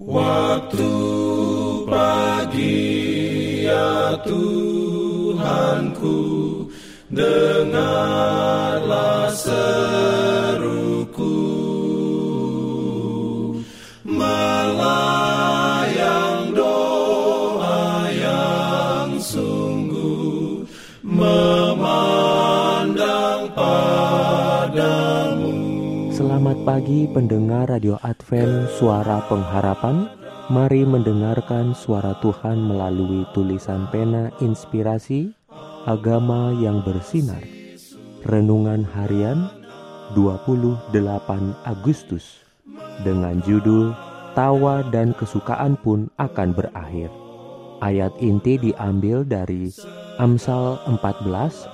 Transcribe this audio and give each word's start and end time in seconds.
Waktu 0.00 0.88
pagi 1.84 2.88
ya 3.68 4.16
Tuhanku 4.24 6.16
Dengarlah 7.12 8.08
Selamat 26.40 26.64
pagi 26.64 27.04
pendengar 27.04 27.68
Radio 27.68 28.00
Advent 28.00 28.72
Suara 28.80 29.20
Pengharapan. 29.28 30.08
Mari 30.48 30.88
mendengarkan 30.88 31.76
suara 31.76 32.16
Tuhan 32.24 32.64
melalui 32.64 33.28
tulisan 33.36 33.84
pena 33.92 34.32
inspirasi 34.40 35.36
Agama 35.84 36.56
yang 36.56 36.80
bersinar. 36.80 37.44
Renungan 38.24 38.88
harian 38.88 39.52
28 40.16 40.96
Agustus. 41.68 42.40
Dengan 43.04 43.44
judul 43.44 43.92
Tawa 44.32 44.80
dan 44.88 45.12
kesukaan 45.12 45.76
pun 45.76 46.08
akan 46.16 46.56
berakhir. 46.56 47.12
Ayat 47.84 48.16
inti 48.16 48.56
diambil 48.56 49.28
dari 49.28 49.68
Amsal 50.16 50.80
14 50.88 51.20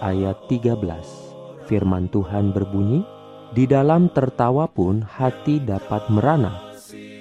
ayat 0.02 0.34
13 0.50 0.74
Firman 1.70 2.10
Tuhan 2.10 2.50
berbunyi 2.50 3.06
Di 3.54 3.64
dalam 3.68 4.10
tertawa 4.10 4.66
pun 4.66 5.06
hati 5.06 5.62
dapat 5.62 6.10
merana 6.10 6.66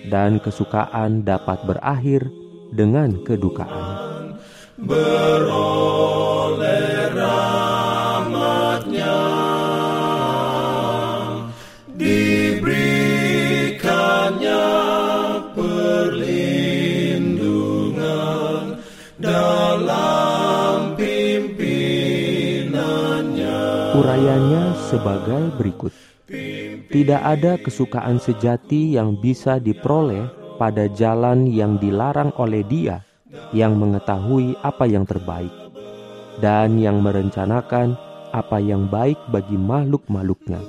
dan 0.10 0.42
kesukaan 0.42 1.22
dapat 1.26 1.62
berakhir 1.66 2.26
dengan 2.74 3.22
kedukaan. 3.22 4.38
Beroleh 4.76 5.54
rahmatnya 7.16 8.36
Urayanya 23.96 24.76
sebagai 24.92 25.56
berikut. 25.56 25.96
Tidak 26.92 27.22
ada 27.24 27.56
kesukaan 27.56 28.20
sejati 28.20 29.00
yang 29.00 29.16
bisa 29.16 29.56
diperoleh 29.56 30.28
pada 30.60 30.92
jalan 30.92 31.48
yang 31.48 31.80
dilarang 31.80 32.36
oleh 32.36 32.60
Dia 32.68 33.00
yang 33.56 33.80
mengetahui 33.80 34.60
apa 34.68 34.84
yang 34.84 35.08
terbaik 35.08 35.52
dan 36.44 36.76
yang 36.76 37.00
merencanakan 37.00 37.96
apa 38.36 38.60
yang 38.60 38.84
baik 38.92 39.16
bagi 39.32 39.56
makhluk-makhluknya. 39.56 40.60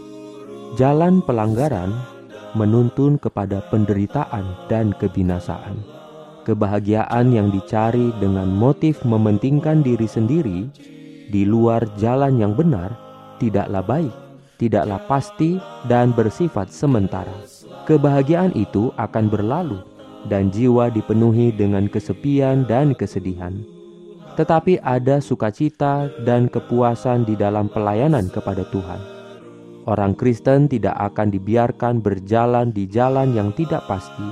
Jalan 0.79 1.19
pelanggaran 1.27 1.91
menuntun 2.55 3.19
kepada 3.19 3.59
penderitaan 3.75 4.71
dan 4.71 4.95
kebinasaan. 5.03 5.83
Kebahagiaan 6.47 7.35
yang 7.35 7.51
dicari 7.51 8.15
dengan 8.23 8.47
motif 8.55 9.03
mementingkan 9.03 9.83
diri 9.83 10.07
sendiri 10.07 10.71
di 11.27 11.43
luar 11.43 11.83
jalan 11.99 12.39
yang 12.39 12.55
benar 12.55 13.06
tidaklah 13.39 13.85
baik 13.85 14.27
tidaklah 14.57 15.01
pasti 15.05 15.61
dan 15.87 16.13
bersifat 16.17 16.73
sementara. 16.73 17.33
Kebahagiaan 17.87 18.53
itu 18.57 18.91
akan 18.99 19.31
berlalu 19.31 19.79
dan 20.27 20.51
jiwa 20.51 20.91
dipenuhi 20.91 21.55
dengan 21.55 21.87
kesepian 21.87 22.67
dan 22.67 22.97
kesedihan. 22.97 23.55
Tetapi 24.37 24.85
ada 24.85 25.23
sukacita 25.23 26.13
dan 26.27 26.51
kepuasan 26.51 27.25
di 27.25 27.39
dalam 27.39 27.73
pelayanan 27.73 28.29
kepada 28.29 28.69
Tuhan. 28.69 29.01
Orang 29.87 30.19
Kristen 30.19 30.67
tidak 30.67 30.99
akan 30.99 31.31
dibiarkan 31.31 32.03
berjalan 32.03 32.75
di 32.75 32.91
jalan 32.91 33.33
yang 33.33 33.55
tidak 33.55 33.87
pasti. 33.87 34.27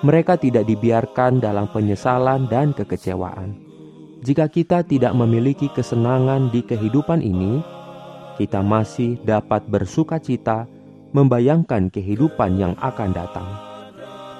Mereka 0.00 0.40
tidak 0.40 0.64
dibiarkan 0.64 1.44
dalam 1.44 1.68
penyesalan 1.68 2.48
dan 2.48 2.72
kekecewaan. 2.72 3.60
Jika 4.24 4.48
kita 4.48 4.80
tidak 4.88 5.12
memiliki 5.12 5.68
kesenangan 5.68 6.48
di 6.48 6.64
kehidupan 6.64 7.20
ini, 7.20 7.60
kita 8.40 8.64
masih 8.64 9.20
dapat 9.20 9.68
bersuka 9.68 10.16
cita 10.16 10.64
membayangkan 11.12 11.92
kehidupan 11.92 12.56
yang 12.56 12.72
akan 12.80 13.12
datang. 13.12 13.44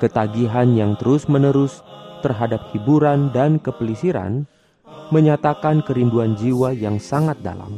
Ketagihan 0.00 0.72
yang 0.72 0.96
terus-menerus 0.96 1.84
terhadap 2.24 2.72
hiburan 2.72 3.28
dan 3.36 3.60
kepelisiran 3.60 4.48
menyatakan 5.12 5.84
kerinduan 5.84 6.32
jiwa 6.32 6.72
yang 6.72 6.96
sangat 6.96 7.36
dalam. 7.44 7.76